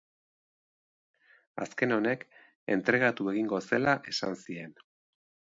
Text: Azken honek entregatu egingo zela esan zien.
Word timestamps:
Azken 1.65 1.93
honek 1.97 2.25
entregatu 2.79 3.31
egingo 3.35 3.63
zela 3.69 3.97
esan 4.15 4.37
zien. 4.47 4.77